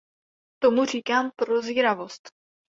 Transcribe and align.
Tomu 0.59 0.85
říkám 0.85 1.31
prozíravost! 1.35 2.29